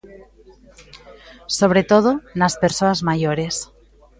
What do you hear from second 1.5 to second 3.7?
Sobre todo, nas persoas maiores.